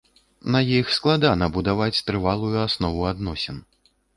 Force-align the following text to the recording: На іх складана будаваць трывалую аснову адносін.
На 0.55 0.61
іх 0.77 0.87
складана 0.95 1.49
будаваць 1.57 2.01
трывалую 2.09 2.53
аснову 2.65 3.07
адносін. 3.15 3.65